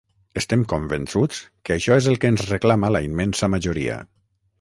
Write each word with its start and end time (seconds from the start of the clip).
Estem 0.39 0.61
convençuts 0.69 1.41
que 1.69 1.75
això 1.75 1.97
és 2.03 2.07
el 2.13 2.17
que 2.23 2.31
ens 2.35 2.45
reclama 2.53 2.91
la 2.95 3.03
immensa 3.09 3.51
majoria 3.57 4.01